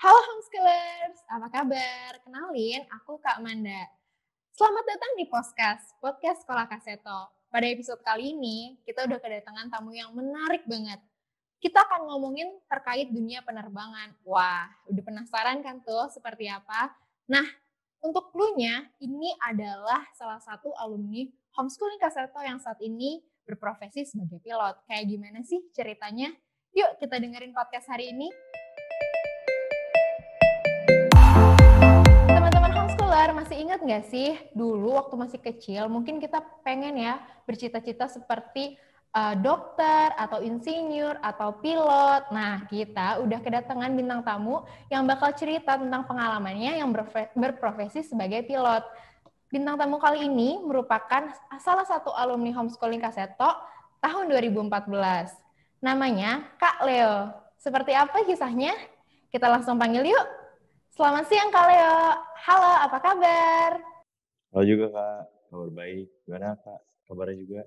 [0.00, 2.24] Halo homeschoolers, apa kabar?
[2.24, 3.84] Kenalin, aku Kak Manda.
[4.48, 7.28] Selamat datang di Podcast, Podcast Sekolah Kaseto.
[7.52, 11.04] Pada episode kali ini, kita udah kedatangan tamu yang menarik banget.
[11.60, 14.16] Kita akan ngomongin terkait dunia penerbangan.
[14.24, 16.96] Wah, udah penasaran kan tuh seperti apa?
[17.28, 17.44] Nah,
[18.00, 21.28] untuk clue-nya, ini adalah salah satu alumni
[21.60, 24.80] homeschooling Kaseto yang saat ini berprofesi sebagai pilot.
[24.88, 26.32] Kayak gimana sih ceritanya?
[26.72, 28.32] Yuk kita dengerin podcast hari ini.
[33.34, 38.78] Masih ingat nggak sih dulu waktu masih kecil mungkin kita pengen ya bercita-cita seperti
[39.14, 42.30] uh, dokter atau insinyur atau pilot.
[42.30, 46.90] Nah, kita udah kedatangan bintang tamu yang bakal cerita tentang pengalamannya yang
[47.34, 48.86] berprofesi sebagai pilot.
[49.50, 53.50] Bintang tamu kali ini merupakan salah satu alumni homeschooling Kaseto
[53.98, 54.86] tahun 2014.
[55.82, 57.34] Namanya Kak Leo.
[57.58, 58.72] Seperti apa kisahnya?
[59.30, 60.39] Kita langsung panggil yuk.
[61.00, 61.96] Selamat siang Kak Leo.
[62.44, 63.72] Halo, apa kabar?
[64.52, 66.12] Halo juga Kak, kabar baik.
[66.28, 66.80] Gimana Kak?
[67.08, 67.62] Kabarnya juga?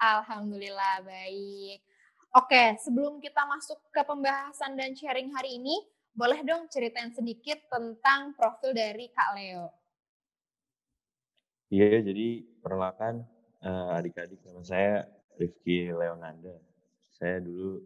[0.00, 1.84] Alhamdulillah baik.
[2.32, 5.84] Oke, sebelum kita masuk ke pembahasan dan sharing hari ini,
[6.16, 9.68] boleh dong ceritain sedikit tentang profil dari Kak Leo.
[11.68, 13.20] Iya, jadi perkenalkan
[13.68, 15.04] uh, adik-adik nama saya
[15.36, 16.56] Rifki Leonanda.
[17.12, 17.84] Saya dulu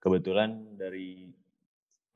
[0.00, 1.36] kebetulan dari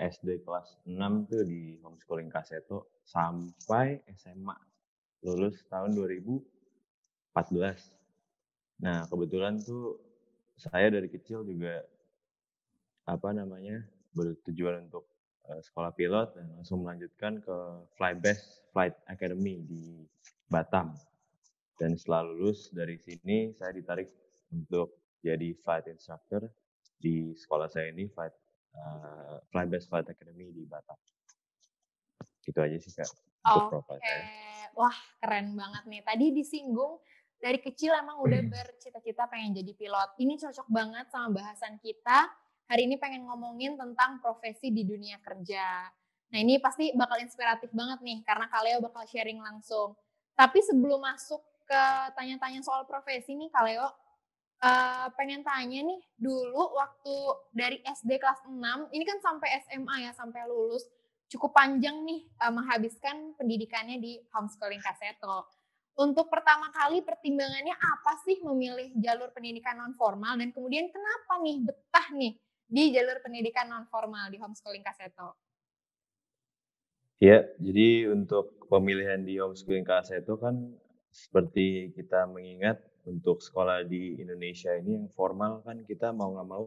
[0.01, 4.57] SD kelas 6 tuh di homeschooling Kaseto sampai SMA
[5.21, 6.41] lulus tahun 2014.
[8.81, 10.01] Nah, kebetulan tuh
[10.57, 11.85] saya dari kecil juga
[13.05, 13.85] apa namanya
[14.17, 15.05] bertujuan untuk
[15.53, 17.57] uh, sekolah pilot dan langsung melanjutkan ke
[18.01, 20.09] Flybase Flight Academy di
[20.49, 20.97] Batam.
[21.77, 24.09] Dan setelah lulus dari sini, saya ditarik
[24.53, 26.49] untuk jadi flight instructor
[27.01, 28.37] di sekolah saya ini, Flight,
[28.77, 30.99] uh, Flybase Flight Academy di Batam.
[32.45, 33.11] Gitu aja sih, Kak.
[33.41, 34.21] Oke, okay.
[34.77, 36.05] wah keren banget nih.
[36.05, 37.01] Tadi disinggung
[37.41, 40.11] dari kecil emang udah bercita-cita pengen jadi pilot.
[40.21, 42.29] Ini cocok banget sama bahasan kita.
[42.69, 45.89] Hari ini pengen ngomongin tentang profesi di dunia kerja.
[46.31, 49.97] Nah ini pasti bakal inspiratif banget nih karena kalian bakal sharing langsung.
[50.37, 51.83] Tapi sebelum masuk ke
[52.15, 53.89] tanya-tanya soal profesi nih Kaleo,
[54.61, 57.17] uh, pengen tanya nih dulu waktu
[57.53, 58.57] dari SD kelas 6,
[58.93, 60.85] ini kan sampai SMA ya, sampai lulus,
[61.33, 65.49] cukup panjang nih uh, menghabiskan pendidikannya di homeschooling Kaseto.
[66.01, 71.61] Untuk pertama kali pertimbangannya apa sih memilih jalur pendidikan non formal dan kemudian kenapa nih
[71.61, 72.33] betah nih
[72.71, 75.37] di jalur pendidikan non formal di homeschooling Kaseto?
[77.21, 80.73] Ya, jadi untuk pemilihan di homeschooling KASA itu kan
[81.13, 86.65] seperti kita mengingat untuk sekolah di Indonesia ini yang formal kan kita mau nggak mau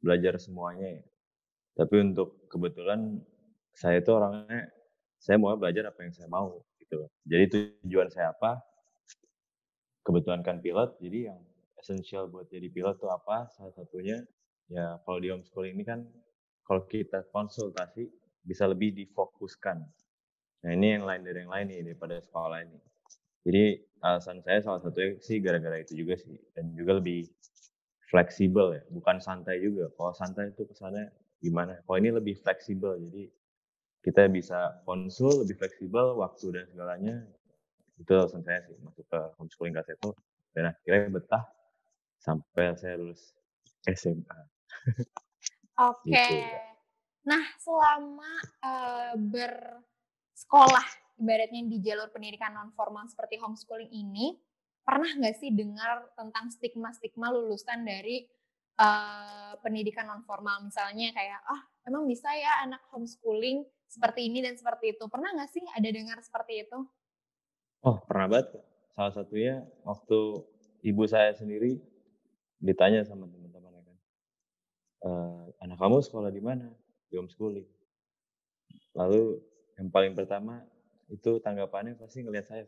[0.00, 1.04] belajar semuanya ya.
[1.78, 3.20] Tapi untuk kebetulan
[3.76, 4.68] saya itu orangnya
[5.20, 7.06] saya mau belajar apa yang saya mau gitu.
[7.28, 7.44] Jadi
[7.84, 8.58] tujuan saya apa?
[10.00, 11.40] Kebetulan kan pilot, jadi yang
[11.76, 13.52] esensial buat jadi pilot itu apa?
[13.52, 14.20] Salah satunya
[14.72, 16.00] ya kalau di homeschooling ini kan
[16.64, 18.08] kalau kita konsultasi
[18.40, 19.84] bisa lebih difokuskan.
[20.60, 22.78] Nah ini yang lain dari yang lain nih daripada sekolah ini.
[23.44, 23.64] Jadi
[24.00, 27.28] alasan saya salah satunya sih gara-gara itu juga sih dan juga lebih
[28.10, 29.86] fleksibel ya, bukan santai juga.
[29.94, 31.78] Kalau santai itu kesannya gimana?
[31.86, 33.30] Kalau ini lebih fleksibel, jadi
[34.02, 37.16] kita bisa konsul lebih fleksibel waktu dan segalanya.
[38.00, 40.10] Itu alasan saya sih masuk ke homeschooling itu
[40.56, 41.44] dan akhirnya betah
[42.18, 43.36] sampai saya lulus
[43.86, 44.38] SMA.
[45.78, 46.10] Oke.
[46.10, 46.10] Okay.
[46.10, 46.36] gitu.
[47.28, 48.32] Nah, selama
[48.64, 50.88] uh, bersekolah
[51.20, 54.40] ibaratnya di jalur pendidikan non formal seperti homeschooling ini,
[54.80, 58.24] pernah nggak sih dengar tentang stigma-stigma lulusan dari
[58.80, 64.40] uh, pendidikan non formal misalnya kayak ah oh, emang bisa ya anak homeschooling seperti ini
[64.40, 66.78] dan seperti itu pernah nggak sih ada dengar seperti itu?
[67.84, 68.60] Oh pernah banget
[68.96, 70.44] salah satunya waktu
[70.84, 71.80] ibu saya sendiri
[72.60, 73.96] ditanya sama teman-teman kan
[75.04, 76.68] uh, anak kamu sekolah di mana
[77.08, 77.66] di homeschooling.
[78.94, 79.38] Lalu
[79.80, 80.62] yang paling pertama
[81.10, 82.64] itu tanggapannya pasti ngelihat saya.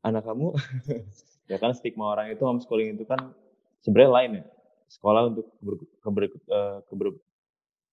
[0.00, 0.56] Anak kamu,
[1.50, 3.36] ya kan stigma orang itu homeschooling itu kan
[3.84, 4.44] sebenarnya lain ya.
[4.90, 7.08] Sekolah untuk ber, keber, uh, keber,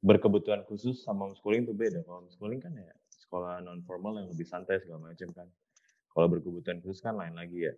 [0.01, 1.99] berkebutuhan khusus sama homeschooling itu beda.
[2.07, 2.95] Kalau homeschooling kan ya
[3.27, 5.47] sekolah non formal yang lebih santai segala macam kan.
[6.15, 7.73] Kalau berkebutuhan khusus kan lain lagi ya.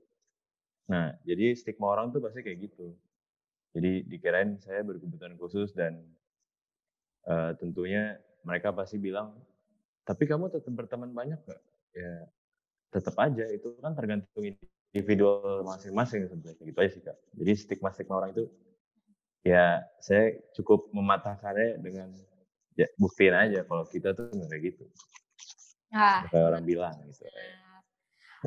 [0.89, 2.93] Nah, jadi stigma orang tuh pasti kayak gitu.
[3.73, 6.01] Jadi dikirain saya berkebutuhan khusus dan
[7.29, 9.37] uh, tentunya mereka pasti bilang,
[10.09, 11.61] tapi kamu tetap berteman banyak gak?
[11.94, 12.25] Ya
[12.89, 17.17] tetap aja itu kan tergantung individual masing-masing sebenarnya gitu aja sih kak.
[17.38, 18.50] Jadi stigma-stigma orang itu
[19.45, 22.09] ya saya cukup mematahkannya dengan
[22.73, 24.83] ya buktiin aja kalau kita tuh nggak kayak gitu.
[25.94, 27.25] Nah, Kayak orang bilang gitu.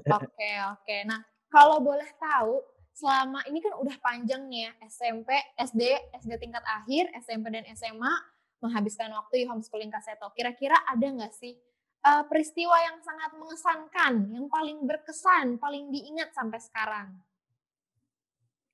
[0.08, 0.96] Oke, oke.
[1.06, 1.20] Nah,
[1.52, 2.64] kalau boleh tahu,
[2.96, 5.28] selama ini kan udah panjang nih ya, SMP,
[5.58, 5.82] SD,
[6.22, 8.14] SD tingkat akhir, SMP dan SMA,
[8.62, 10.30] menghabiskan waktu di homeschooling Kaseto.
[10.32, 11.58] Kira-kira ada nggak sih
[12.06, 17.08] uh, peristiwa yang sangat mengesankan, yang paling berkesan, paling diingat sampai sekarang?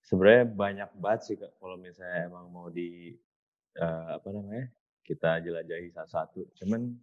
[0.05, 3.13] Sebenarnya banyak banget sih kak, kalau misalnya emang mau di
[3.77, 4.73] uh, apa namanya
[5.05, 6.53] kita jelajahi satu-satu.
[6.65, 6.97] Cuman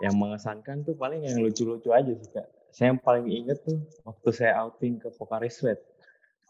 [0.00, 2.48] yang mengesankan tuh paling yang lucu-lucu aja sih kak.
[2.72, 5.80] Saya yang paling inget tuh waktu saya outing ke Pocari Sweat.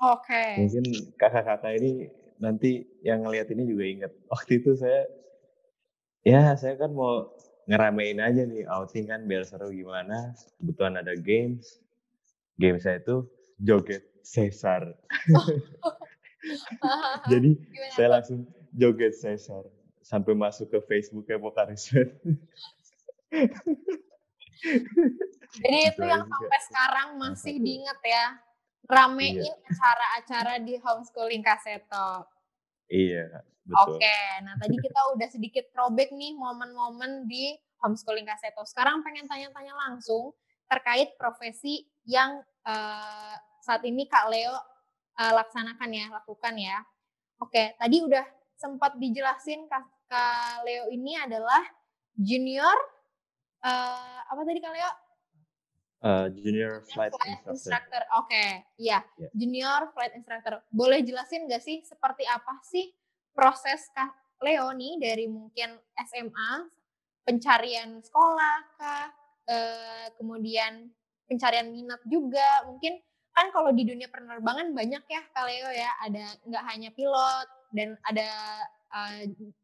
[0.03, 0.31] Oke.
[0.31, 0.51] Okay.
[0.59, 0.85] Mungkin
[1.19, 2.11] kakak-kakak ini
[2.43, 4.13] nanti yang ngeliat ini juga inget.
[4.27, 5.07] Waktu itu saya,
[6.23, 7.35] ya saya kan mau
[7.67, 10.35] ngeramein aja nih outing kan biar seru gimana.
[10.59, 11.79] Kebetulan ada games.
[12.59, 13.27] Game saya itu
[13.59, 14.91] joget Cesar.
[17.31, 19.63] Jadi Gimana saya langsung joget Cesar
[20.03, 22.11] sampai masuk ke Facebooknya Pocari Sweat.
[25.53, 28.27] Jadi itu gitu yang sampai sekarang masih diinget ya.
[28.91, 29.55] Ramein iya.
[29.71, 32.27] acara-acara di homeschooling kaseto.
[32.93, 33.97] Iya, betul.
[33.97, 38.69] Oke, nah tadi kita udah sedikit throwback nih momen-momen di homeschooling kaseto.
[38.69, 40.37] Sekarang pengen tanya-tanya langsung
[40.69, 43.35] terkait profesi yang uh,
[43.65, 46.85] saat ini Kak Leo uh, laksanakan ya, lakukan ya.
[47.41, 48.23] Oke, tadi udah
[48.61, 51.65] sempat dijelasin Kak, Kak Leo ini adalah
[52.13, 52.77] junior
[53.65, 54.91] uh, apa tadi Kak Leo?
[56.03, 57.55] Uh, junior flight, flight instructor.
[57.55, 58.03] instructor.
[58.19, 58.51] Oke, okay.
[58.75, 59.07] iya.
[59.15, 59.31] Yeah.
[59.39, 60.59] Junior flight instructor.
[60.75, 62.91] Boleh jelasin nggak sih seperti apa sih
[63.31, 64.11] proses Kak
[64.43, 66.53] Leo nih dari mungkin SMA,
[67.23, 69.09] pencarian sekolah kah,
[69.47, 70.91] uh, kemudian
[71.31, 72.99] pencarian minat juga, mungkin
[73.33, 77.95] kan kalau di dunia penerbangan banyak ya Kak Leo ya, ada nggak hanya pilot dan
[78.05, 78.29] ada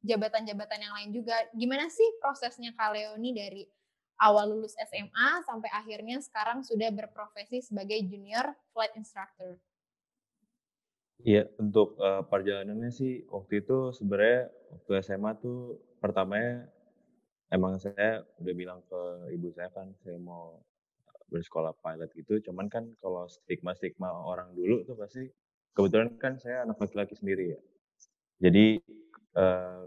[0.07, 1.37] jabatan-jabatan uh, yang lain juga.
[1.53, 3.63] Gimana sih prosesnya Kak Leo nih dari
[4.19, 9.59] awal lulus SMA sampai akhirnya sekarang sudah berprofesi sebagai junior flight instructor.
[11.23, 16.71] Iya, untuk uh, perjalanannya sih waktu itu sebenarnya waktu SMA tuh pertamanya
[17.51, 19.01] emang saya udah bilang ke
[19.35, 20.63] ibu saya kan saya mau
[21.27, 22.39] bersekolah pilot gitu.
[22.47, 25.27] Cuman kan kalau stigma-stigma orang dulu tuh pasti
[25.75, 27.61] kebetulan kan saya anak laki-laki sendiri ya.
[28.39, 28.79] Jadi
[29.35, 29.83] uh,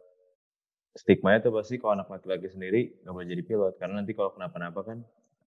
[0.96, 4.82] stigma itu pasti kalau anak laki-laki sendiri nggak boleh jadi pilot karena nanti kalau kenapa-napa
[4.84, 4.98] kan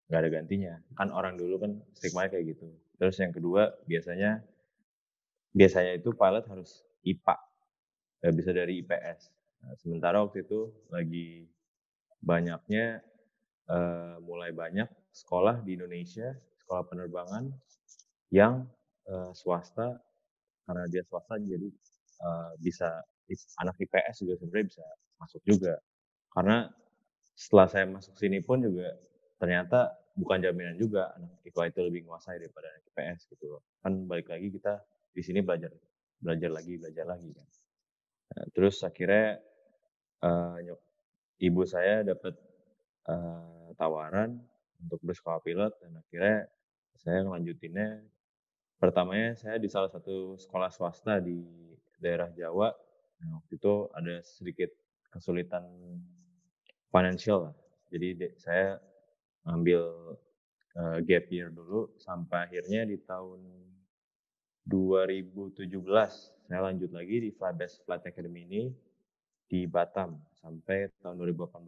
[0.08, 0.74] nggak ada gantinya.
[0.96, 2.68] Kan orang dulu kan stigma kayak gitu.
[2.96, 4.44] Terus yang kedua biasanya
[5.54, 7.36] biasanya itu pilot harus IPA
[8.24, 9.20] nggak bisa dari IPS
[9.62, 11.44] nah, sementara waktu itu lagi
[12.24, 13.04] banyaknya
[13.68, 17.52] uh, mulai banyak sekolah di Indonesia sekolah penerbangan
[18.34, 18.66] yang
[19.06, 20.00] uh, swasta
[20.66, 21.68] karena dia swasta jadi
[22.24, 23.04] uh, bisa
[23.62, 24.84] anak IPS juga sebenarnya bisa
[25.24, 25.80] masuk juga.
[26.30, 26.68] Karena
[27.34, 28.94] setelah saya masuk sini pun juga
[29.40, 33.62] ternyata bukan jaminan juga anak IPA itu lebih menguasai daripada anak IPS gitu loh.
[33.82, 34.78] Kan balik lagi kita
[35.10, 35.74] di sini belajar
[36.22, 37.48] belajar lagi belajar lagi kan.
[38.34, 39.42] Nah, terus akhirnya
[40.22, 40.56] uh,
[41.42, 42.34] ibu saya dapat
[43.10, 44.38] uh, tawaran
[44.80, 46.38] untuk bersekolah pilot dan akhirnya
[46.98, 48.06] saya ngelanjutinnya
[48.78, 51.42] pertamanya saya di salah satu sekolah swasta di
[51.98, 52.70] daerah Jawa.
[53.22, 54.70] Nah, waktu itu ada sedikit
[55.14, 55.62] kesulitan
[56.90, 57.54] financial lah.
[57.94, 58.82] Jadi saya
[59.46, 60.18] ambil
[60.74, 63.46] uh, gap year dulu sampai akhirnya di tahun
[64.66, 65.70] 2017
[66.44, 68.62] saya lanjut lagi di Flybase Flight Academy ini
[69.48, 71.62] di Batam sampai tahun 2018.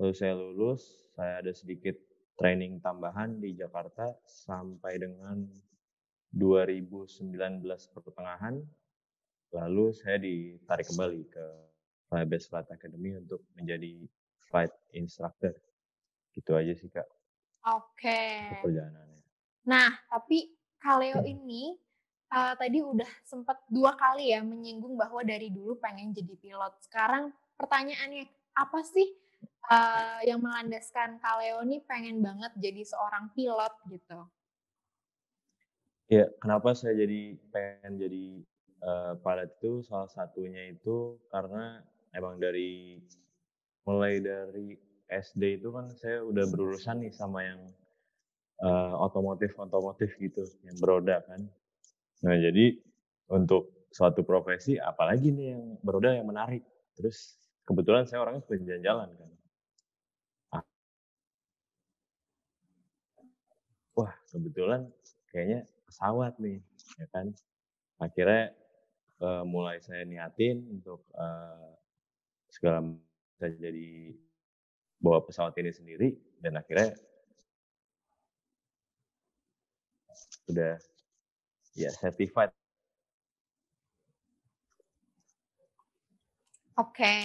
[0.00, 1.92] Lalu saya lulus, saya ada sedikit
[2.40, 5.44] training tambahan di Jakarta sampai dengan
[6.32, 7.28] 2019
[7.92, 8.56] pertengahan.
[9.52, 11.46] Lalu saya ditarik kembali ke
[12.12, 14.04] Flybase Flight Academy untuk menjadi
[14.52, 15.56] flight instructor.
[16.36, 17.08] Gitu aja sih kak.
[17.72, 18.04] Oke.
[18.04, 18.60] Okay.
[18.60, 19.24] Perjalanannya.
[19.64, 21.32] Nah, tapi Kaleo hmm.
[21.32, 21.72] ini
[22.28, 26.74] uh, tadi udah sempat dua kali ya menyinggung bahwa dari dulu pengen jadi pilot.
[26.84, 28.28] Sekarang pertanyaannya
[28.58, 29.08] apa sih
[29.72, 34.20] uh, yang melandaskan Kaleo ini pengen banget jadi seorang pilot gitu?
[36.10, 38.26] Ya, kenapa saya jadi pengen jadi
[38.84, 41.80] uh, pilot itu salah satunya itu karena
[42.16, 43.00] emang dari
[43.84, 44.76] mulai dari
[45.12, 47.60] SD itu kan saya udah berurusan nih sama yang
[48.64, 51.40] uh, otomotif otomotif gitu yang beroda kan.
[52.24, 52.78] Nah jadi
[53.28, 56.64] untuk suatu profesi apalagi nih yang beroda yang menarik.
[56.96, 57.36] Terus
[57.68, 59.30] kebetulan saya orangnya suka jalan-jalan kan.
[60.52, 60.64] Ah.
[63.92, 64.88] wah kebetulan
[65.28, 66.58] kayaknya pesawat nih
[66.96, 67.26] ya kan.
[68.00, 68.50] Akhirnya
[69.20, 71.81] uh, mulai saya niatin untuk uh,
[72.52, 74.12] segala bisa jadi
[75.00, 76.08] bawa pesawat ini sendiri
[76.44, 76.92] dan akhirnya
[80.52, 80.76] udah
[81.72, 82.52] ya certified.
[86.76, 87.16] Oke,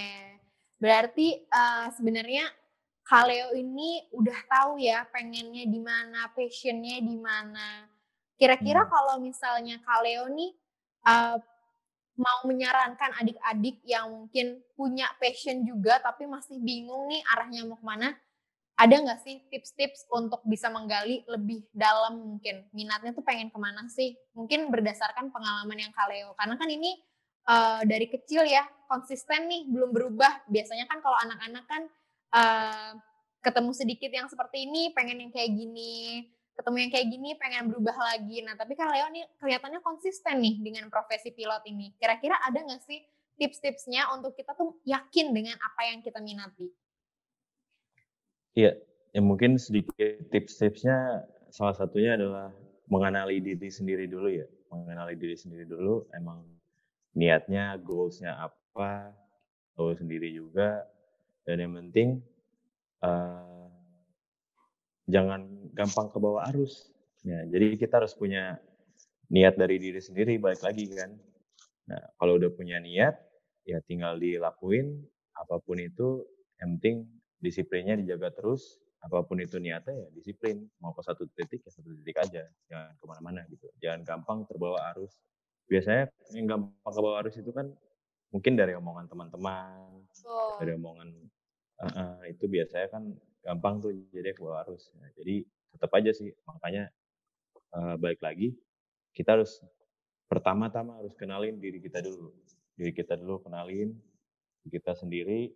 [0.80, 2.48] berarti uh, sebenarnya
[3.08, 7.88] Kaleo ini udah tahu ya pengennya di mana, passionnya di mana.
[8.36, 8.92] Kira-kira hmm.
[8.92, 10.52] kalau misalnya Kaleo nih
[11.08, 11.40] uh,
[12.18, 17.86] mau menyarankan adik-adik yang mungkin punya passion juga tapi masih bingung nih arahnya mau ke
[17.86, 18.18] mana,
[18.78, 23.86] ada nggak sih tips-tips untuk bisa menggali lebih dalam mungkin minatnya tuh pengen ke mana
[23.90, 24.14] sih?
[24.38, 26.94] Mungkin berdasarkan pengalaman yang Kaleo, karena kan ini
[27.50, 30.46] uh, dari kecil ya konsisten nih belum berubah.
[30.50, 31.84] Biasanya kan kalau anak-anak kan
[32.38, 32.92] uh,
[33.42, 37.98] ketemu sedikit yang seperti ini pengen yang kayak gini ketemu yang kayak gini pengen berubah
[38.02, 38.42] lagi.
[38.42, 41.94] Nah tapi kan Leo nih kelihatannya konsisten nih dengan profesi pilot ini.
[42.02, 43.06] Kira-kira ada nggak sih
[43.38, 46.74] tips-tipsnya untuk kita tuh yakin dengan apa yang kita minati?
[48.58, 48.74] Iya
[49.14, 51.30] ya mungkin sedikit tips-tipsnya.
[51.54, 52.52] Salah satunya adalah
[52.90, 54.50] mengenali diri sendiri dulu ya.
[54.74, 56.42] Mengenali diri sendiri dulu emang
[57.14, 59.14] niatnya goalsnya apa
[59.78, 60.90] tahu sendiri juga.
[61.46, 62.20] Dan yang penting
[63.06, 63.57] uh,
[65.08, 66.92] jangan gampang ke bawah arus.
[67.24, 68.60] Ya, jadi kita harus punya
[69.32, 71.12] niat dari diri sendiri balik lagi kan.
[71.88, 73.16] Nah, kalau udah punya niat,
[73.64, 75.04] ya tinggal dilakuin
[75.36, 76.24] apa pun itu.
[76.60, 76.96] Yang penting
[77.40, 78.80] disiplinnya dijaga terus.
[78.98, 80.68] Apa pun itu niatnya ya disiplin.
[80.84, 82.44] Mau ke satu titik ya satu titik aja.
[82.68, 83.72] Jangan ke mana-mana gitu.
[83.80, 85.16] Jangan gampang terbawa arus.
[85.68, 87.72] Biasanya yang gampang ke bawah arus itu kan
[88.32, 90.60] mungkin dari omongan teman-teman, oh.
[90.60, 91.10] dari omongan
[91.80, 93.04] uh, itu biasanya kan
[93.44, 94.92] gampang tuh jadi keluar arus.
[94.98, 96.90] Nah, jadi tetap aja sih makanya
[97.76, 98.56] uh, balik lagi
[99.14, 99.62] kita harus
[100.30, 102.34] pertama-tama harus kenalin diri kita dulu.
[102.78, 103.96] Diri kita dulu kenalin
[104.68, 105.50] kita sendiri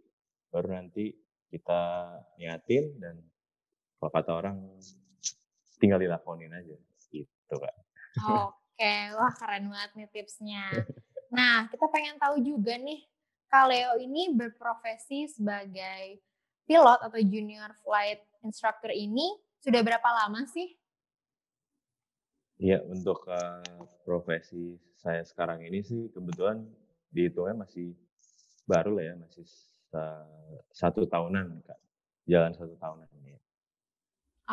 [0.52, 1.12] baru nanti
[1.52, 3.20] kita niatin dan
[4.00, 4.58] kalau kata orang
[5.78, 6.76] tinggal dilakonin aja
[7.12, 7.76] gitu kak.
[8.24, 10.66] Oke, wah keren banget nih tipsnya.
[11.32, 13.08] Nah, kita pengen tahu juga nih
[13.48, 16.20] Kaleo ini berprofesi sebagai
[16.72, 20.72] pilot atau junior flight instructor ini sudah berapa lama sih?
[22.64, 23.60] Iya, untuk uh,
[24.08, 26.64] profesi saya sekarang ini sih kebetulan
[27.12, 27.92] dihitungnya masih
[28.64, 29.44] baru lah ya, masih
[30.00, 31.80] uh, satu tahunan, Kak.
[32.24, 33.36] Jalan satu tahunan ini.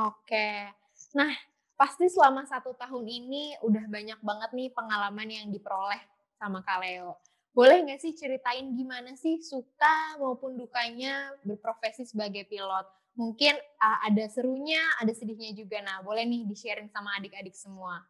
[0.02, 0.74] Oke.
[1.14, 1.30] Nah,
[1.78, 6.02] pasti selama satu tahun ini udah banyak banget nih pengalaman yang diperoleh
[6.34, 7.14] sama Kaleo.
[7.58, 12.86] Boleh nggak sih ceritain gimana sih suka maupun dukanya berprofesi sebagai pilot?
[13.18, 15.82] Mungkin uh, ada serunya, ada sedihnya juga.
[15.82, 18.06] Nah, boleh nih di-sharing sama adik-adik semua.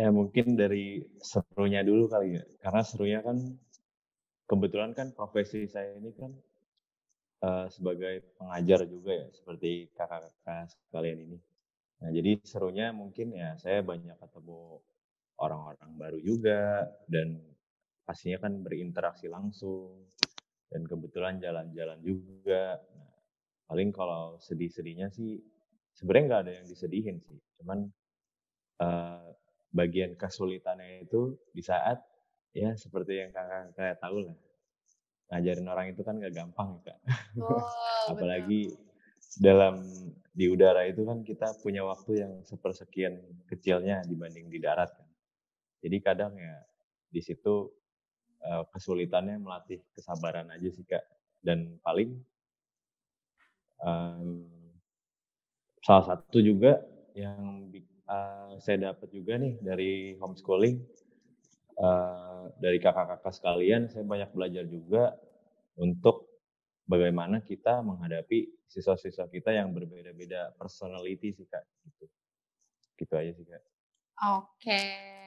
[0.00, 2.44] Ya mungkin dari serunya dulu kali ya.
[2.64, 3.36] Karena serunya kan
[4.48, 6.32] kebetulan kan profesi saya ini kan
[7.44, 11.38] uh, sebagai pengajar juga ya, seperti kakak-kakak sekalian ini.
[12.00, 14.80] Nah, jadi serunya mungkin ya saya banyak ketemu
[15.36, 17.44] orang-orang baru juga dan
[18.04, 20.12] pastinya kan berinteraksi langsung
[20.68, 22.76] dan kebetulan jalan-jalan juga.
[22.78, 23.12] Nah,
[23.68, 25.40] paling kalau sedih-sedihnya sih
[25.96, 27.88] sebenarnya nggak ada yang disedihin sih, cuman
[28.84, 29.28] uh,
[29.74, 31.98] bagian kesulitannya itu di saat
[32.54, 34.36] ya seperti yang kakak kayak tahu lah
[35.34, 36.98] ngajarin orang itu kan nggak gampang kak.
[37.40, 37.64] Oh,
[38.12, 39.40] Apalagi betul.
[39.40, 39.74] dalam
[40.30, 43.18] di udara itu kan kita punya waktu yang sepersekian
[43.48, 45.08] kecilnya dibanding di darat kan.
[45.80, 46.60] Jadi kadang ya
[47.08, 47.72] di situ
[48.44, 51.04] uh, kesulitannya melatih kesabaran aja sih kak.
[51.44, 52.16] Dan paling
[53.84, 54.48] um,
[55.84, 56.80] salah satu juga
[57.12, 57.68] yang
[58.08, 60.80] uh, saya dapat juga nih dari homeschooling
[61.80, 65.14] uh, dari kakak-kakak sekalian saya banyak belajar juga
[65.76, 66.32] untuk
[66.88, 72.06] bagaimana kita menghadapi siswa-siswa kita yang berbeda-beda personality sih kak gitu.
[72.94, 73.62] Gitu aja sih kak.
[74.38, 74.70] Oke.
[74.70, 75.23] okay.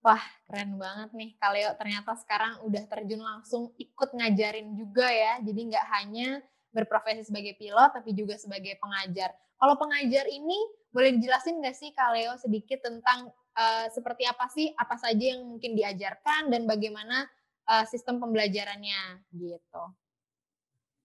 [0.00, 1.36] Wah, keren banget nih.
[1.36, 5.36] Kaleo ternyata sekarang udah terjun langsung ikut ngajarin juga ya.
[5.44, 6.40] Jadi nggak hanya
[6.72, 9.36] berprofesi sebagai pilot, tapi juga sebagai pengajar.
[9.60, 10.56] Kalau pengajar ini,
[10.88, 13.28] boleh dijelasin nggak sih Kaleo sedikit tentang
[13.60, 17.28] uh, seperti apa sih, apa saja yang mungkin diajarkan, dan bagaimana
[17.68, 19.84] uh, sistem pembelajarannya gitu.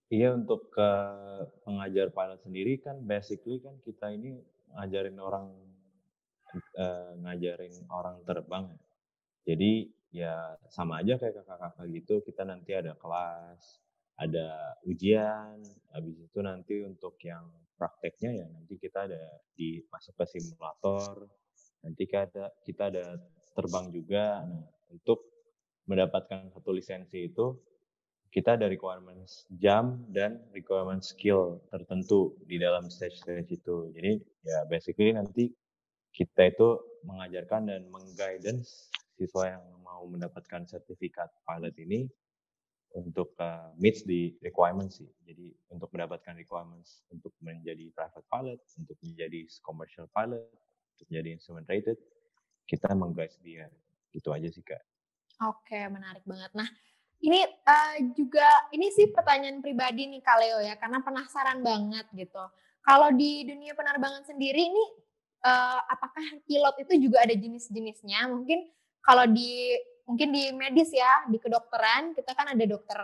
[0.07, 4.39] Iya, untuk uh, pengajar pilot sendiri kan basically kan kita ini
[4.71, 5.51] ngajarin orang
[6.57, 8.65] uh, ngajarin orang terbang.
[9.45, 13.61] Jadi ya sama aja kayak kakak-kakak gitu, kita nanti ada kelas,
[14.15, 15.59] ada ujian,
[15.91, 17.45] habis itu nanti untuk yang
[17.75, 21.27] prakteknya ya nanti kita ada di masuk ke simulator,
[21.83, 23.05] nanti kita ada, kita ada
[23.55, 24.43] terbang juga.
[24.47, 25.19] Nah, untuk
[25.85, 27.53] mendapatkan satu lisensi itu
[28.33, 33.91] kita ada requirements jam dan requirement skill tertentu di dalam stage-stage itu.
[33.95, 35.51] Jadi ya basically nanti
[36.15, 38.87] kita itu mengajarkan dan mengguidance
[39.19, 42.07] siswa yang mau mendapatkan sertifikat pilot ini
[42.95, 45.11] untuk uh, meets di requirements sih.
[45.27, 50.47] Jadi untuk mendapatkan requirements untuk menjadi private pilot, untuk menjadi commercial pilot,
[50.95, 51.99] untuk menjadi instrument rated,
[52.63, 53.67] kita mengguide dia.
[54.15, 54.79] Itu aja sih kak.
[55.43, 56.55] Oke, menarik banget.
[56.55, 56.71] Nah,
[57.19, 62.43] ini uh, juga ini sih pertanyaan pribadi nih Kaleo ya, karena penasaran banget gitu.
[62.79, 64.85] Kalau di dunia penerbangan sendiri ini
[65.45, 68.25] uh, apakah pilot itu juga ada jenis-jenisnya?
[68.33, 68.65] Mungkin
[69.05, 69.77] kalau di
[70.09, 72.97] mungkin di medis ya, di kedokteran kita kan ada dokter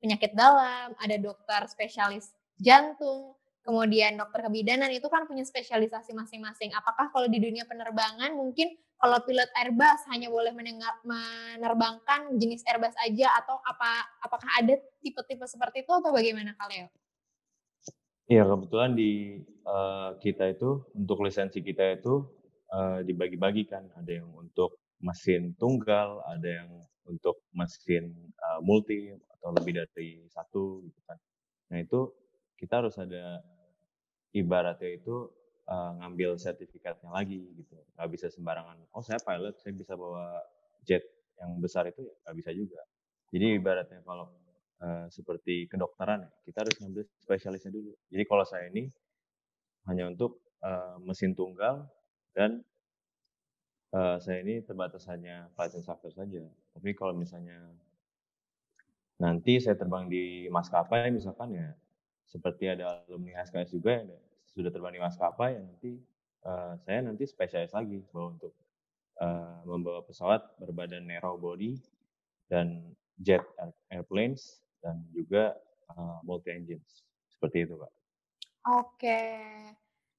[0.00, 2.28] penyakit dalam, ada dokter spesialis
[2.60, 3.32] jantung,
[3.64, 6.70] kemudian dokter kebidanan itu kan punya spesialisasi masing-masing.
[6.76, 13.28] Apakah kalau di dunia penerbangan mungkin kalau pilot Airbus hanya boleh menerbangkan jenis Airbus aja
[13.44, 16.88] atau apa apakah ada tipe-tipe seperti itu atau bagaimana kalian?
[18.26, 18.42] Iya.
[18.42, 22.26] Kebetulan di uh, kita itu untuk lisensi kita itu
[22.74, 23.86] uh, dibagi-bagi kan.
[23.94, 26.70] Ada yang untuk mesin tunggal, ada yang
[27.06, 28.10] untuk mesin
[28.42, 31.18] uh, multi atau lebih dari satu gitu kan.
[31.70, 32.10] Nah itu
[32.58, 33.38] kita harus ada
[34.34, 35.30] ibaratnya itu
[35.70, 37.78] uh, ngambil sertifikatnya lagi gitu.
[37.94, 40.42] Nggak bisa sembarangan oh saya pilot saya bisa bawa
[40.82, 41.06] jet
[41.38, 42.82] yang besar itu ya nggak bisa juga.
[43.30, 44.26] Jadi ibaratnya kalau
[44.82, 47.92] uh, seperti kedokteran kita harus ngambil spesialisnya dulu.
[48.12, 48.88] Jadi kalau saya ini
[49.86, 51.86] hanya untuk uh, mesin tunggal
[52.34, 52.60] dan
[53.94, 56.42] uh, saya ini terbatas hanya flight instructor saja.
[56.76, 57.56] Tapi kalau misalnya
[59.16, 61.72] nanti saya terbang di maskapai misalkan ya
[62.28, 64.12] seperti ada alumni SKS juga yang
[64.52, 65.92] sudah terbang di maskapai ya nanti
[66.44, 68.52] uh, saya nanti spesialis lagi bahwa untuk
[69.24, 71.80] uh, membawa pesawat berbadan narrow body
[72.52, 72.92] dan
[73.24, 73.40] jet
[73.88, 75.58] airplanes dan juga
[75.90, 77.90] uh, multi engines seperti itu pak.
[78.70, 79.22] Oke,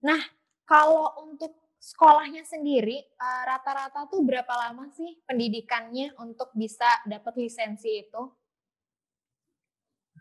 [0.04, 0.20] nah
[0.68, 3.00] kalau untuk sekolahnya sendiri
[3.48, 8.24] rata-rata uh, tuh berapa lama sih pendidikannya untuk bisa dapat lisensi itu?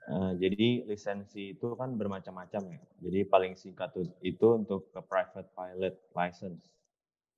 [0.07, 2.83] Uh, jadi lisensi itu kan bermacam-macam ya.
[3.03, 3.90] Jadi paling singkat
[4.23, 6.71] itu untuk ke private pilot license.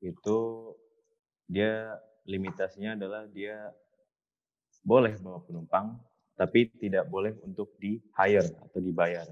[0.05, 0.73] Itu
[1.49, 1.97] dia
[2.29, 3.73] limitasinya adalah dia
[4.85, 5.97] boleh bawa penumpang
[6.39, 9.27] tapi tidak boleh untuk di hire atau dibayar.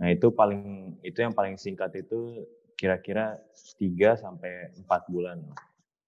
[0.00, 3.36] Nah, itu paling itu yang paling singkat itu kira-kira
[3.76, 5.44] 3 sampai 4 bulan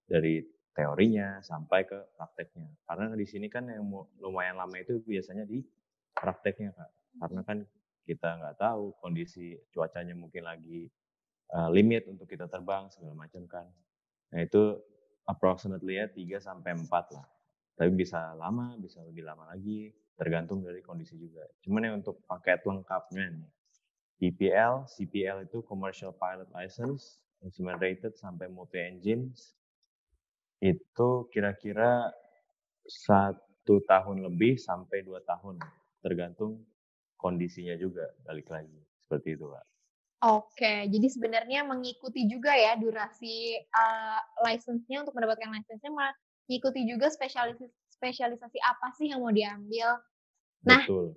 [0.08, 0.40] dari
[0.72, 2.72] teorinya sampai ke prakteknya.
[2.88, 3.84] Karena di sini kan yang
[4.22, 5.60] lumayan lama itu biasanya di
[6.16, 7.58] prakteknya kak karena kan
[8.04, 10.86] kita nggak tahu kondisi cuacanya mungkin lagi
[11.54, 13.66] uh, limit untuk kita terbang segala macam kan
[14.30, 14.78] nah itu
[15.26, 17.26] approximately ya 3 sampai 4 lah
[17.74, 22.60] tapi bisa lama bisa lebih lama lagi tergantung dari kondisi juga cuman yang untuk paket
[22.68, 23.48] lengkapnya nih
[24.20, 29.56] PPL, CPL itu Commercial Pilot License, Instrument Rated sampai multi engines
[30.60, 32.12] itu kira-kira
[32.84, 35.56] satu tahun lebih sampai dua tahun
[36.04, 36.60] tergantung
[37.16, 39.64] kondisinya juga balik lagi seperti itu pak.
[40.20, 47.72] Oke, jadi sebenarnya mengikuti juga ya durasi uh, license-nya untuk mendapatkan license-nya mengikuti juga spesialisasi
[47.96, 49.96] spesialisasi apa sih yang mau diambil.
[50.66, 51.16] Nah, betul.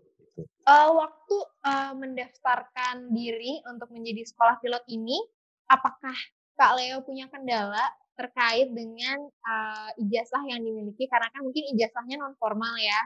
[0.64, 5.20] Uh, waktu uh, mendaftarkan diri untuk menjadi sekolah pilot ini,
[5.68, 6.16] apakah
[6.56, 7.84] Kak Leo punya kendala
[8.16, 11.06] terkait dengan uh, ijazah yang dimiliki?
[11.12, 12.98] Karena kan mungkin ijazahnya non formal ya.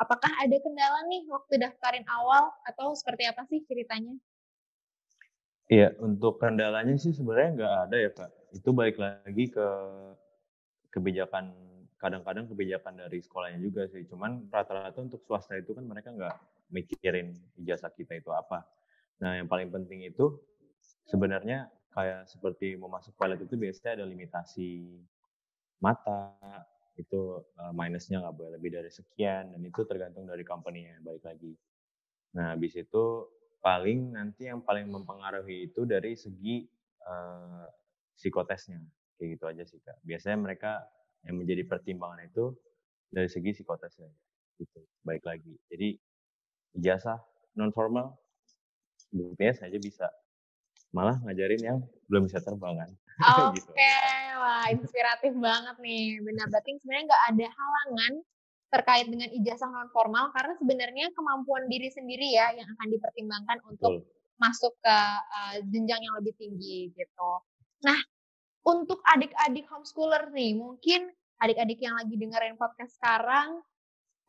[0.00, 4.16] Apakah ada kendala nih waktu daftarin awal atau seperti apa sih ceritanya?
[5.70, 8.30] Iya, untuk kendalanya sih sebenarnya nggak ada ya kak.
[8.56, 9.68] Itu balik lagi ke
[10.92, 11.52] kebijakan,
[12.02, 14.02] kadang-kadang kebijakan dari sekolahnya juga sih.
[14.10, 16.34] Cuman rata-rata untuk swasta itu kan mereka nggak
[16.74, 18.66] mikirin ijazah kita itu apa.
[19.22, 20.34] Nah yang paling penting itu
[21.06, 24.98] sebenarnya kayak seperti mau masuk pilot itu biasanya ada limitasi
[25.78, 26.34] mata,
[26.98, 31.54] itu uh, minusnya nggak boleh lebih dari sekian dan itu tergantung dari company-nya balik lagi.
[32.34, 33.30] Nah habis itu
[33.62, 36.66] paling nanti yang paling mempengaruhi itu dari segi
[37.06, 37.64] uh,
[38.18, 38.82] psikotesnya
[39.16, 40.02] kayak gitu aja sih kak.
[40.02, 40.82] Biasanya mereka
[41.26, 42.54] yang menjadi pertimbangan itu
[43.12, 44.10] dari segi psikotesnya
[44.58, 45.54] gitu baik lagi.
[45.70, 45.98] Jadi
[46.80, 47.20] ijazah
[47.58, 48.16] non formal
[49.12, 50.08] buktinya saja bisa
[50.92, 52.90] malah ngajarin yang belum bisa terbang kan.
[53.52, 53.70] Oke, gitu.
[54.40, 56.20] wah inspiratif banget nih.
[56.20, 58.12] Benar berarti sebenarnya nggak ada halangan
[58.72, 64.00] terkait dengan ijazah non formal karena sebenarnya kemampuan diri sendiri ya yang akan dipertimbangkan untuk
[64.00, 64.40] Betul.
[64.40, 64.96] masuk ke
[65.28, 67.32] uh, jenjang yang lebih tinggi gitu.
[67.84, 68.00] Nah,
[68.62, 71.10] untuk adik-adik homeschooler nih, mungkin
[71.42, 73.62] adik-adik yang lagi dengerin podcast sekarang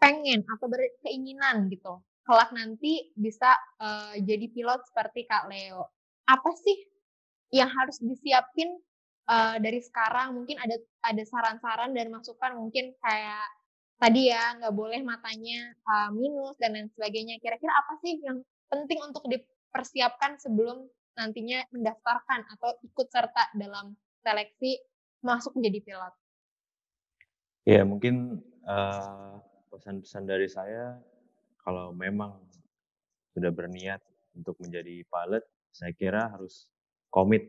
[0.02, 3.52] pengen atau berkeinginan gitu kelak nanti bisa
[3.84, 5.92] uh, jadi pilot seperti Kak Leo.
[6.24, 6.88] Apa sih
[7.52, 8.80] yang harus disiapin
[9.28, 10.40] uh, dari sekarang?
[10.40, 13.48] Mungkin ada ada saran-saran dan masukan mungkin kayak
[14.00, 17.44] tadi ya nggak boleh matanya uh, minus dan lain sebagainya.
[17.44, 18.40] Kira-kira apa sih yang
[18.72, 23.94] penting untuk dipersiapkan sebelum nantinya mendaftarkan atau ikut serta dalam
[24.24, 24.80] seleksi
[25.20, 26.14] masuk menjadi pilot?
[27.64, 28.44] Ya mungkin
[29.72, 31.00] pesan-pesan uh, dari saya
[31.64, 32.40] kalau memang
[33.36, 34.04] sudah berniat
[34.36, 36.68] untuk menjadi pilot, saya kira harus
[37.08, 37.48] komit.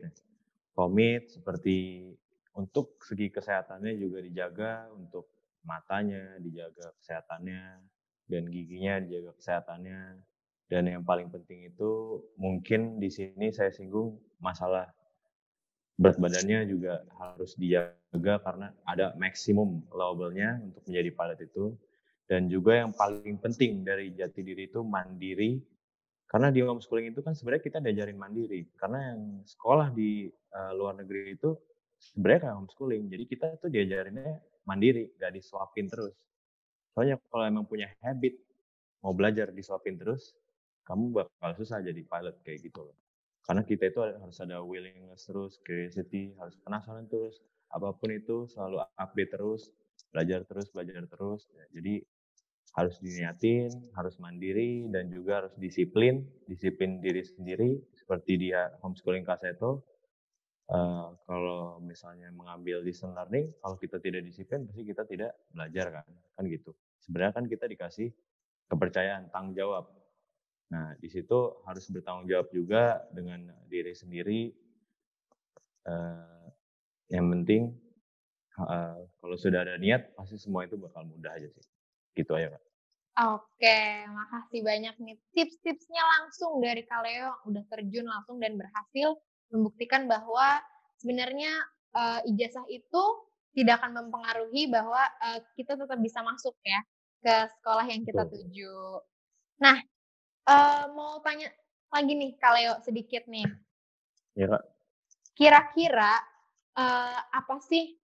[0.75, 2.09] Komit seperti
[2.55, 5.27] untuk segi kesehatannya juga dijaga, untuk
[5.67, 7.63] matanya dijaga kesehatannya,
[8.27, 9.99] dan giginya dijaga kesehatannya.
[10.65, 14.89] Dan yang paling penting itu mungkin di sini saya singgung masalah
[15.95, 21.65] berat badannya juga harus dijaga karena ada maksimum levelnya untuk menjadi pilot itu
[22.25, 25.61] dan juga yang paling penting dari jati diri itu mandiri.
[26.25, 28.65] Karena di homeschooling itu kan sebenarnya kita diajarin mandiri.
[28.73, 30.25] Karena yang sekolah di
[30.57, 31.53] uh, luar negeri itu
[32.01, 33.03] sebenarnya kayak homeschooling.
[33.13, 36.17] Jadi kita tuh diajarinnya mandiri, gak disuapin terus.
[36.97, 38.41] Soalnya kalau emang punya habit
[39.05, 40.33] mau belajar disuapin terus,
[40.81, 42.97] kamu bakal susah jadi pilot kayak gitu loh.
[43.45, 48.81] Karena kita itu harus ada willingness terus, curiosity, harus penasaran terus, apa pun itu selalu
[48.97, 49.69] update terus,
[50.09, 51.45] belajar terus, belajar terus.
[51.53, 52.01] Ya, jadi
[52.75, 59.85] harus diniatin, harus mandiri, dan juga harus disiplin, disiplin diri sendiri, seperti dia homeschooling kaseto.
[60.65, 66.07] Uh, kalau misalnya mengambil distance learning, kalau kita tidak disiplin, pasti kita tidak belajar kan,
[66.33, 66.73] kan gitu.
[67.05, 68.09] Sebenarnya kan kita dikasih
[68.65, 69.85] kepercayaan, tanggung jawab.
[70.73, 74.49] Nah, di situ harus bertanggung jawab juga dengan diri sendiri.
[75.85, 76.49] Uh,
[77.13, 77.69] yang penting,
[78.57, 81.65] uh, kalau sudah ada niat, pasti semua itu bakal mudah aja sih.
[82.17, 82.63] Gitu aja, Kak.
[83.15, 83.79] Oke,
[84.11, 89.15] makasih banyak nih tips-tipsnya langsung dari Kaleo udah terjun langsung dan berhasil
[89.55, 90.59] membuktikan bahwa
[90.99, 91.47] sebenarnya
[91.95, 93.03] uh, ijazah itu
[93.55, 96.83] tidak akan mempengaruhi bahwa uh, kita tetap bisa masuk ya
[97.23, 98.99] ke sekolah yang kita tuju.
[99.63, 99.79] Nah,
[100.49, 101.49] uh, mau tanya
[101.91, 103.45] lagi nih Kaleo sedikit nih.
[104.35, 104.63] Ya, Kak.
[105.35, 106.19] Kira-kira
[106.75, 107.95] uh, apa sih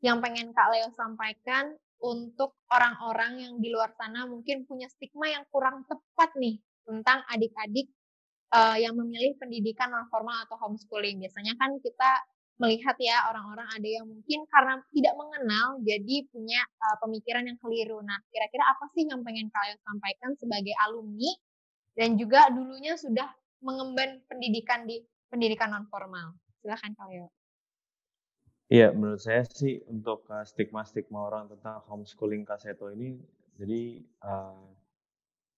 [0.00, 5.44] yang pengen Kak Leo sampaikan untuk orang-orang yang di luar sana mungkin punya stigma yang
[5.52, 6.56] kurang tepat nih
[6.88, 7.92] tentang adik-adik
[8.56, 11.20] uh, yang memilih pendidikan non formal atau homeschooling.
[11.20, 12.10] Biasanya kan kita
[12.60, 18.00] melihat ya orang-orang ada yang mungkin karena tidak mengenal jadi punya uh, pemikiran yang keliru.
[18.04, 21.30] Nah, kira-kira apa sih yang pengen kalian sampaikan sebagai alumni
[21.94, 23.28] dan juga dulunya sudah
[23.60, 26.34] mengemban pendidikan di pendidikan non formal?
[26.60, 27.30] Silahkan kalian.
[28.70, 33.18] Iya, menurut saya sih untuk uh, stigma-stigma orang tentang homeschooling kaseto ini,
[33.58, 34.62] jadi uh,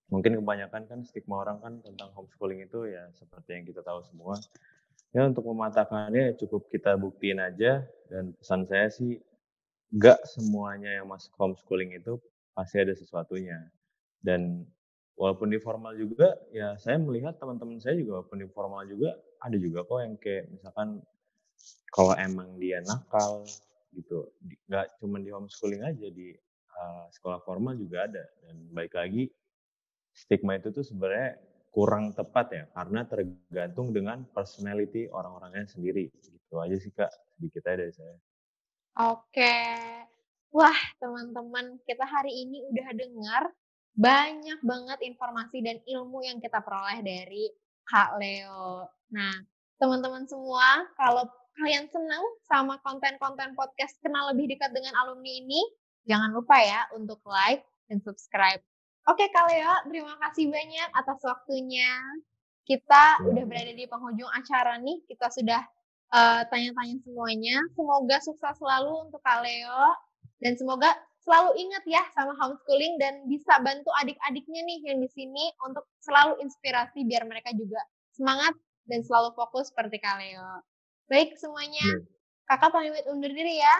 [0.08, 4.40] mungkin kebanyakan kan stigma orang kan tentang homeschooling itu ya seperti yang kita tahu semua.
[5.12, 9.20] Ya untuk mematahkannya cukup kita buktiin aja dan pesan saya sih
[9.92, 12.16] gak semuanya yang masuk homeschooling itu
[12.56, 13.60] pasti ada sesuatunya.
[14.24, 14.64] Dan
[15.16, 19.56] walaupun di formal juga ya saya melihat teman-teman saya juga walaupun di formal juga ada
[19.58, 20.88] juga kok yang kayak misalkan
[21.92, 23.44] kalau emang dia nakal
[23.92, 24.32] gitu
[24.68, 26.32] nggak cuma di homeschooling aja di
[26.78, 28.24] uh, sekolah formal juga ada.
[28.44, 29.28] Dan baik lagi
[30.12, 31.40] stigma itu tuh sebenarnya
[31.72, 36.08] kurang tepat ya karena tergantung dengan personality orang-orangnya sendiri.
[36.12, 37.12] Gitu aja sih kak.
[37.36, 38.16] Sedikit aja dari saya.
[39.12, 39.56] Oke.
[40.52, 43.44] Wah teman-teman kita hari ini udah dengar
[43.92, 47.52] banyak banget informasi dan ilmu yang kita peroleh dari
[47.84, 48.88] Kak Leo.
[49.12, 49.34] Nah,
[49.76, 51.28] teman-teman semua, kalau
[51.60, 55.60] kalian senang sama konten-konten podcast kenal lebih dekat dengan alumni ini,
[56.08, 58.62] jangan lupa ya untuk like dan subscribe.
[59.10, 61.90] Oke Kak Leo, terima kasih banyak atas waktunya.
[62.62, 65.60] Kita udah berada di penghujung acara nih, kita sudah
[66.14, 67.58] uh, tanya-tanya semuanya.
[67.74, 69.82] Semoga sukses selalu untuk Kak Leo
[70.38, 75.54] dan semoga selalu ingat ya sama homeschooling dan bisa bantu adik-adiknya nih yang di sini
[75.62, 77.78] untuk selalu inspirasi biar mereka juga
[78.12, 78.54] semangat
[78.90, 80.62] dan selalu fokus seperti Kak Leo.
[81.06, 81.98] Baik semuanya, ya.
[82.50, 83.76] kakak pamit undur diri ya.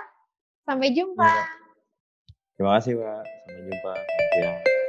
[0.62, 1.26] Sampai jumpa.
[1.26, 1.46] Ya.
[2.54, 3.22] Terima kasih, Pak.
[3.26, 3.92] Sampai jumpa.
[4.38, 4.81] Ya.